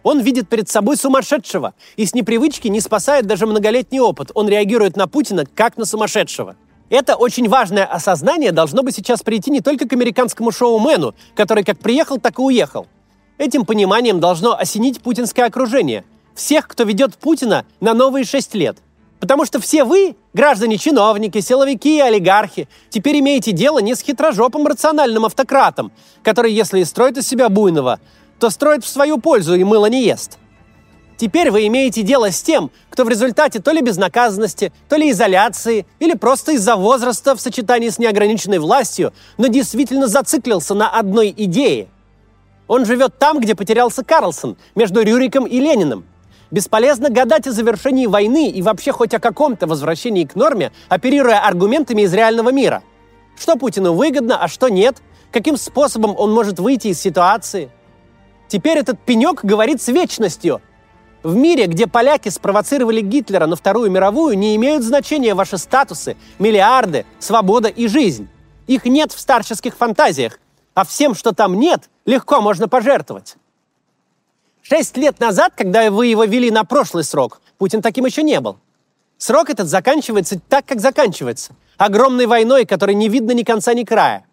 Он 0.04 0.20
видит 0.20 0.50
перед 0.50 0.70
собой 0.70 0.98
сумасшедшего 0.98 1.74
и 1.96 2.06
с 2.06 2.14
непривычки 2.14 2.68
не 2.68 2.82
спасает 2.82 3.28
даже 3.28 3.46
многолетний 3.46 4.00
опыт. 4.00 4.32
Он 4.34 4.48
реагирует 4.48 4.98
на 4.98 5.08
Путина 5.08 5.46
как 5.46 5.78
на 5.78 5.86
сумасшедшего. 5.86 6.56
Это 6.90 7.16
очень 7.16 7.48
важное 7.48 7.86
осознание 7.86 8.52
должно 8.52 8.84
бы 8.84 8.92
сейчас 8.92 9.22
прийти 9.22 9.52
не 9.52 9.62
только 9.62 9.88
к 9.88 9.94
американскому 9.94 10.52
шоумену, 10.52 11.16
который 11.36 11.64
как 11.64 11.80
приехал, 11.80 12.20
так 12.20 12.40
и 12.40 12.42
уехал. 12.42 12.88
Этим 13.38 13.66
пониманием 13.66 14.20
должно 14.20 14.58
осенить 14.58 15.02
путинское 15.02 15.46
окружение. 15.46 16.04
Всех, 16.36 16.68
кто 16.68 16.84
ведет 16.84 17.16
Путина 17.16 17.66
на 17.80 17.94
новые 17.94 18.26
шесть 18.26 18.54
лет– 18.54 18.78
Потому 19.22 19.46
что 19.46 19.62
все 19.62 19.84
вы, 19.84 20.16
граждане-чиновники, 20.34 21.42
силовики 21.42 21.98
и 21.98 22.02
олигархи, 22.02 22.68
теперь 22.90 23.20
имеете 23.20 23.52
дело 23.52 23.78
не 23.78 23.94
с 23.94 24.02
хитрожопым 24.02 24.66
рациональным 24.66 25.26
автократом, 25.26 25.92
который, 26.24 26.52
если 26.52 26.80
и 26.80 26.86
строит 26.86 27.20
из 27.20 27.28
себя 27.28 27.48
буйного, 27.48 28.00
то 28.40 28.50
строит 28.50 28.84
в 28.84 28.88
свою 28.88 29.20
пользу 29.20 29.54
и 29.54 29.64
мыло 29.64 29.86
не 29.86 30.04
ест. 30.04 30.40
Теперь 31.18 31.52
вы 31.52 31.68
имеете 31.68 32.02
дело 32.02 32.32
с 32.32 32.42
тем, 32.42 32.72
кто 32.90 33.04
в 33.04 33.10
результате 33.10 33.60
то 33.60 33.72
ли 33.72 33.82
безнаказанности, 33.82 34.74
то 34.90 34.96
ли 34.96 35.12
изоляции, 35.12 35.86
или 36.00 36.16
просто 36.16 36.54
из-за 36.54 36.76
возраста 36.76 37.36
в 37.36 37.42
сочетании 37.42 37.90
с 37.90 38.00
неограниченной 38.00 38.58
властью, 38.58 39.14
но 39.38 39.46
действительно 39.46 40.08
зациклился 40.08 40.74
на 40.74 40.90
одной 40.90 41.32
идее. 41.38 41.90
Он 42.68 42.86
живет 42.86 43.20
там, 43.20 43.40
где 43.40 43.54
потерялся 43.54 44.04
Карлсон, 44.04 44.58
между 44.74 45.04
Рюриком 45.04 45.46
и 45.46 45.60
Лениным. 45.60 46.06
Бесполезно 46.51 47.10
гадать 47.10 47.48
о 47.48 47.53
завершении 47.53 48.08
войны 48.08 48.50
и 48.50 48.62
вообще 48.62 48.91
хоть 48.91 49.13
о 49.13 49.20
каком-то 49.20 49.67
возвращении 49.67 50.25
к 50.25 50.36
норме, 50.36 50.74
оперируя 50.89 51.39
аргументами 51.48 52.01
из 52.01 52.13
реального 52.13 52.51
мира. 52.51 52.84
Что 53.39 53.55
Путину 53.55 53.93
выгодно, 53.93 54.38
а 54.38 54.50
что 54.50 54.67
нет? 54.67 54.98
Каким 55.31 55.55
способом 55.55 56.13
он 56.17 56.34
может 56.34 56.60
выйти 56.60 56.89
из 56.89 57.00
ситуации? 57.00 57.72
Теперь 58.50 58.77
этот 58.77 59.00
пенек 59.00 59.46
говорит 59.46 59.81
с 59.81 59.88
вечностью. 59.88 60.62
В 61.24 61.36
мире, 61.36 61.67
где 61.67 61.88
поляки 61.88 62.27
спровоцировали 62.27 63.00
Гитлера 63.00 63.46
на 63.46 63.55
Вторую 63.55 63.89
мировую, 63.89 64.38
не 64.38 64.55
имеют 64.58 64.84
значения 64.84 65.34
ваши 65.36 65.58
статусы, 65.58 66.17
миллиарды, 66.38 67.05
свобода 67.20 67.70
и 67.70 67.88
жизнь. 67.88 68.27
Их 68.68 68.85
нет 68.85 69.14
в 69.14 69.20
старческих 69.20 69.77
фантазиях, 69.77 70.40
а 70.74 70.83
всем, 70.83 71.16
что 71.16 71.31
там 71.31 71.57
нет, 71.57 71.90
легко 72.05 72.42
можно 72.42 72.68
пожертвовать. 72.68 73.37
Шесть 74.72 74.96
лет 74.96 75.20
назад, 75.20 75.51
когда 75.57 75.92
вы 75.92 76.07
его 76.07 76.24
вели 76.24 76.50
на 76.50 76.64
прошлый 76.64 77.03
срок, 77.03 77.42
Путин 77.57 77.81
таким 77.81 78.05
еще 78.05 78.24
не 78.24 78.40
был. 78.40 78.55
Срок 79.18 79.50
этот 79.50 79.68
заканчивается 79.68 80.40
так, 80.48 80.66
как 80.66 80.79
заканчивается. 80.79 81.51
Огромной 81.75 82.25
войной, 82.25 82.66
которой 82.66 82.96
не 82.96 83.10
видно 83.10 83.31
ни 83.31 83.44
конца, 83.44 83.74
ни 83.74 83.84
края. 83.84 84.25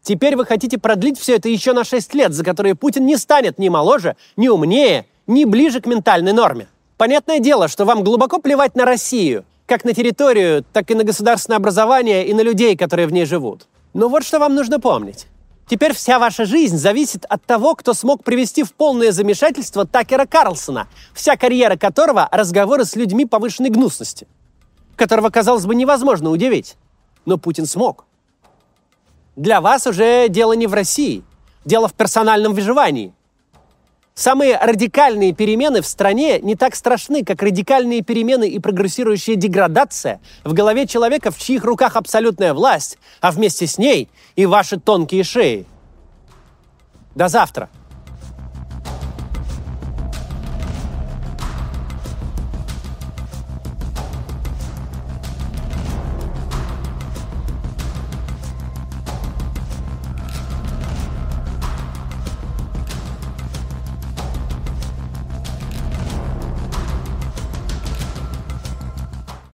Теперь 0.00 0.36
вы 0.36 0.46
хотите 0.46 0.78
продлить 0.78 1.20
все 1.20 1.36
это 1.36 1.50
еще 1.50 1.74
на 1.74 1.84
шесть 1.84 2.14
лет, 2.14 2.32
за 2.32 2.44
которые 2.44 2.74
Путин 2.74 3.04
не 3.04 3.18
станет 3.18 3.58
ни 3.58 3.68
моложе, 3.68 4.16
ни 4.38 4.48
умнее, 4.48 5.04
ни 5.26 5.44
ближе 5.44 5.82
к 5.82 5.86
ментальной 5.86 6.32
норме. 6.32 6.66
Понятное 6.96 7.38
дело, 7.38 7.68
что 7.68 7.84
вам 7.84 8.04
глубоко 8.04 8.38
плевать 8.38 8.76
на 8.76 8.86
Россию, 8.86 9.44
как 9.66 9.84
на 9.84 9.92
территорию, 9.92 10.64
так 10.72 10.90
и 10.90 10.94
на 10.94 11.04
государственное 11.04 11.58
образование 11.58 12.26
и 12.26 12.32
на 12.32 12.40
людей, 12.40 12.74
которые 12.74 13.06
в 13.06 13.12
ней 13.12 13.26
живут. 13.26 13.66
Но 13.92 14.08
вот 14.08 14.24
что 14.24 14.38
вам 14.38 14.54
нужно 14.54 14.80
помнить. 14.80 15.26
Теперь 15.66 15.94
вся 15.94 16.18
ваша 16.18 16.44
жизнь 16.44 16.76
зависит 16.76 17.24
от 17.24 17.44
того, 17.44 17.74
кто 17.74 17.94
смог 17.94 18.22
привести 18.22 18.62
в 18.62 18.74
полное 18.74 19.12
замешательство 19.12 19.86
Такера 19.86 20.26
Карлсона, 20.26 20.88
вся 21.14 21.36
карьера 21.36 21.76
которого– 21.76 22.28
разговоры 22.32 22.84
с 22.84 22.96
людьми 22.96 23.24
повышенной 23.24 23.70
гнусности, 23.70 24.26
которого, 24.96 25.30
казалось 25.30 25.64
бы, 25.64 25.74
невозможно 25.74 26.30
удивить. 26.30 26.76
Но 27.24 27.38
Путин 27.38 27.64
смог. 27.64 28.04
Для 29.36 29.60
вас 29.60 29.86
уже 29.86 30.28
дело 30.28 30.52
не 30.52 30.66
в 30.66 30.74
России, 30.74 31.24
дело 31.64 31.88
в 31.88 31.94
персональном 31.94 32.52
выживании– 32.52 33.14
Самые 34.14 34.56
радикальные 34.56 35.32
перемены 35.32 35.82
в 35.82 35.86
стране 35.88 36.38
не 36.38 36.54
так 36.54 36.76
страшны, 36.76 37.24
как 37.24 37.42
радикальные 37.42 38.02
перемены 38.02 38.48
и 38.48 38.60
прогрессирующая 38.60 39.34
деградация 39.34 40.20
в 40.44 40.52
голове 40.52 40.86
человека, 40.86 41.32
в 41.32 41.38
чьих 41.38 41.64
руках 41.64 41.96
абсолютная 41.96 42.54
власть, 42.54 42.96
а 43.20 43.32
вместе 43.32 43.66
с 43.66 43.76
ней 43.76 44.08
и 44.36 44.46
ваши 44.46 44.78
тонкие 44.78 45.24
шеи. 45.24 45.66
До 47.16 47.26
завтра. 47.26 47.68